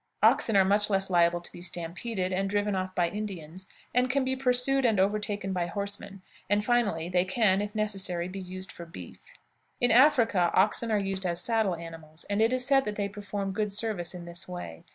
Oxen 0.23 0.55
are 0.57 0.65
much 0.65 0.89
less 0.89 1.11
liable 1.11 1.39
to 1.39 1.51
be 1.51 1.61
stampeded 1.61 2.33
and 2.33 2.49
driven 2.49 2.75
off 2.75 2.95
by 2.95 3.07
Indians, 3.07 3.67
and 3.93 4.09
can 4.09 4.23
be 4.23 4.35
pursued 4.35 4.83
and 4.83 4.99
overtaken 4.99 5.53
by 5.53 5.67
horsemen; 5.67 6.23
and, 6.49 6.65
finally, 6.65 7.07
they 7.07 7.23
can, 7.23 7.61
if 7.61 7.75
necessary, 7.75 8.27
be 8.27 8.39
used 8.39 8.71
for 8.71 8.87
beef. 8.87 9.27
In 9.79 9.91
Africa 9.91 10.49
oxen 10.55 10.89
are 10.89 10.97
used 10.97 11.23
as 11.23 11.39
saddle 11.39 11.75
animals, 11.75 12.25
and 12.31 12.41
it 12.41 12.51
is 12.51 12.65
said 12.65 12.85
that 12.85 12.95
they 12.95 13.09
perform 13.09 13.51
good 13.51 13.71
service 13.71 14.15
in 14.15 14.25
this 14.25 14.47
way. 14.47 14.85